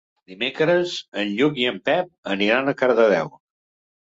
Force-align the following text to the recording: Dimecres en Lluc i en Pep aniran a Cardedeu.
Dimecres 0.29 0.93
en 1.23 1.29
Lluc 1.39 1.59
i 1.65 1.67
en 1.73 1.77
Pep 1.91 2.09
aniran 2.37 2.73
a 2.73 2.75
Cardedeu. 2.81 3.31